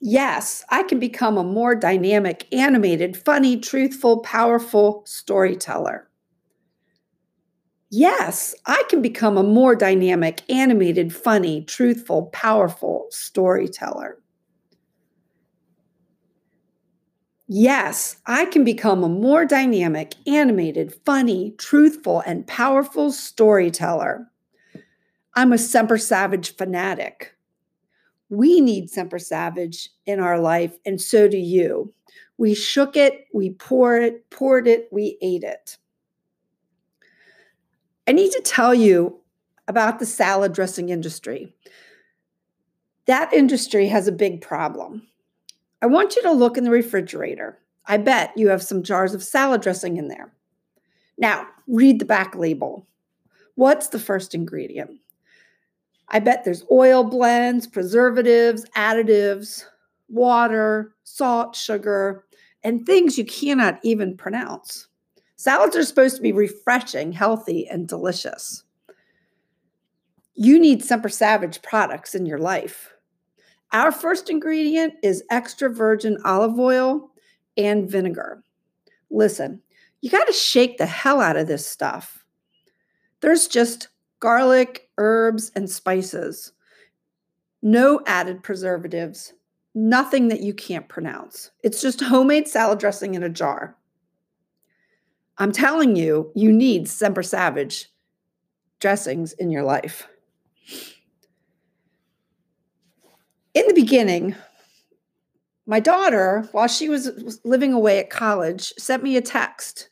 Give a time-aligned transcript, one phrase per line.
[0.00, 6.08] Yes, I can become a more dynamic, animated, funny, truthful, powerful storyteller.
[7.90, 14.18] Yes, I can become a more dynamic, animated, funny, truthful, powerful storyteller.
[17.48, 24.26] Yes, I can become a more dynamic, animated, funny, truthful, and powerful storyteller.
[25.34, 27.37] I'm a Semper Savage fanatic.
[28.30, 31.92] We need Semper Savage in our life, and so do you.
[32.36, 35.76] We shook it, we poured it, poured it, we ate it.
[38.06, 39.20] I need to tell you
[39.66, 41.54] about the salad dressing industry.
[43.06, 45.06] That industry has a big problem.
[45.80, 47.58] I want you to look in the refrigerator.
[47.86, 50.32] I bet you have some jars of salad dressing in there.
[51.16, 52.86] Now, read the back label.
[53.54, 55.00] What's the first ingredient?
[56.10, 59.64] I bet there's oil blends, preservatives, additives,
[60.08, 62.24] water, salt, sugar,
[62.64, 64.88] and things you cannot even pronounce.
[65.36, 68.64] Salads are supposed to be refreshing, healthy, and delicious.
[70.34, 72.92] You need Semper Savage products in your life.
[73.72, 77.10] Our first ingredient is extra virgin olive oil
[77.56, 78.42] and vinegar.
[79.10, 79.62] Listen,
[80.00, 82.24] you got to shake the hell out of this stuff.
[83.20, 83.88] There's just
[84.20, 86.52] garlic, herbs, and spices.
[87.62, 89.34] No added preservatives,
[89.74, 91.50] nothing that you can't pronounce.
[91.62, 93.76] It's just homemade salad dressing in a jar.
[95.38, 97.90] I'm telling you, you need Semper Savage
[98.80, 100.08] dressings in your life.
[103.54, 104.36] In the beginning,
[105.66, 109.90] my daughter, while she was living away at college, sent me a text.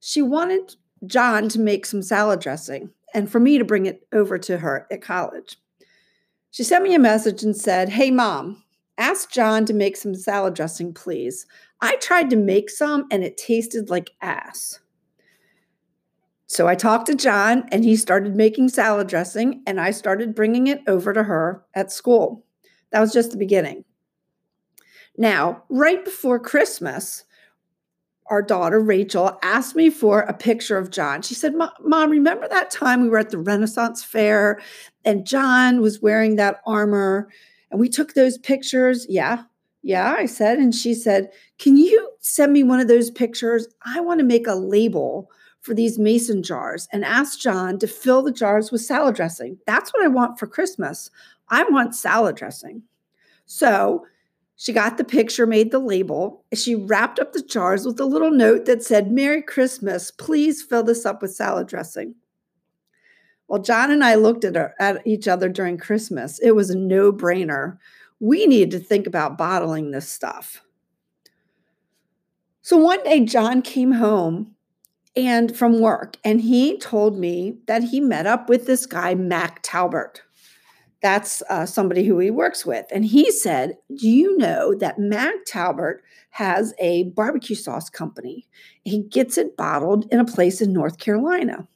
[0.00, 0.74] She wanted
[1.06, 4.86] John to make some salad dressing and for me to bring it over to her
[4.90, 5.56] at college.
[6.50, 8.62] She sent me a message and said, Hey, mom,
[8.98, 11.46] ask John to make some salad dressing, please.
[11.80, 14.80] I tried to make some and it tasted like ass.
[16.46, 20.66] So I talked to John and he started making salad dressing and I started bringing
[20.66, 22.44] it over to her at school.
[22.90, 23.84] That was just the beginning.
[25.16, 27.24] Now, right before Christmas,
[28.32, 31.20] our daughter Rachel asked me for a picture of John.
[31.20, 34.58] She said, Mom, remember that time we were at the Renaissance Fair
[35.04, 37.28] and John was wearing that armor
[37.70, 39.04] and we took those pictures?
[39.06, 39.42] Yeah,
[39.82, 40.56] yeah, I said.
[40.56, 43.68] And she said, Can you send me one of those pictures?
[43.84, 48.22] I want to make a label for these mason jars and ask John to fill
[48.22, 49.58] the jars with salad dressing.
[49.66, 51.10] That's what I want for Christmas.
[51.50, 52.82] I want salad dressing.
[53.44, 54.06] So
[54.62, 56.44] she got the picture, made the label.
[56.54, 60.12] She wrapped up the jars with a little note that said, Merry Christmas.
[60.12, 62.14] Please fill this up with salad dressing.
[63.48, 66.38] Well, John and I looked at, at each other during Christmas.
[66.38, 67.78] It was a no brainer.
[68.20, 70.62] We needed to think about bottling this stuff.
[72.60, 74.54] So one day, John came home
[75.16, 79.60] and from work, and he told me that he met up with this guy, Mac
[79.64, 80.22] Talbert.
[81.02, 82.86] That's uh, somebody who he works with.
[82.92, 88.46] And he said, Do you know that Mac Talbert has a barbecue sauce company?
[88.84, 91.66] He gets it bottled in a place in North Carolina.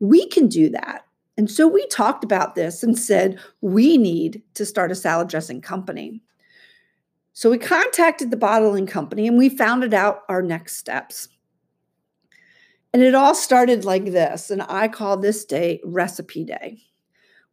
[0.00, 1.06] We can do that.
[1.38, 5.60] And so we talked about this and said, We need to start a salad dressing
[5.60, 6.22] company.
[7.32, 11.28] So we contacted the bottling company and we founded out our next steps.
[12.92, 14.50] And it all started like this.
[14.50, 16.78] And I call this day Recipe Day.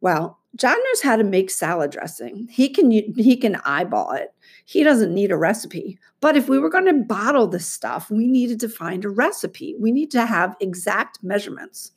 [0.04, 2.46] Well, John knows how to make salad dressing.
[2.50, 4.34] He can he can eyeball it.
[4.66, 5.98] He doesn't need a recipe.
[6.20, 9.74] But if we were going to bottle this stuff, we needed to find a recipe.
[9.80, 11.92] We need to have exact measurements.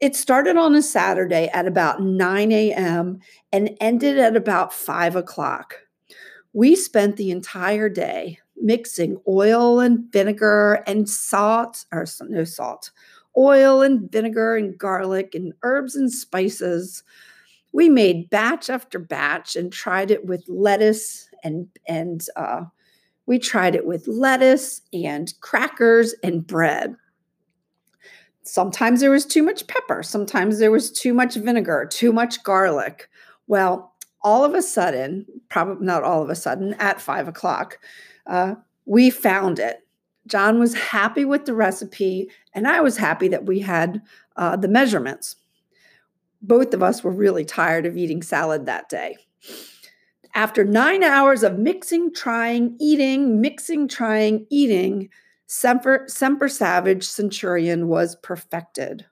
[0.00, 3.20] It started on a Saturday at about 9 a.m.
[3.50, 5.76] and ended at about 5 o'clock.
[6.52, 12.90] We spent the entire day mixing oil and vinegar and salt, or no salt,
[13.36, 17.02] oil and vinegar and garlic and herbs and spices
[17.74, 22.62] we made batch after batch and tried it with lettuce and and uh,
[23.26, 26.94] we tried it with lettuce and crackers and bread.
[28.42, 30.02] Sometimes there was too much pepper.
[30.02, 33.08] Sometimes there was too much vinegar, too much garlic.
[33.48, 33.92] Well,
[34.22, 37.78] all of a sudden, probably not all of a sudden, at five o'clock,
[38.26, 38.54] uh,
[38.86, 39.83] we found it.
[40.26, 44.02] John was happy with the recipe, and I was happy that we had
[44.36, 45.36] uh, the measurements
[46.44, 49.16] both of us were really tired of eating salad that day.
[50.34, 55.08] After nine hours of mixing, trying, eating, mixing, trying, eating,
[55.46, 59.06] Semper, Semper Savage Centurion was perfected.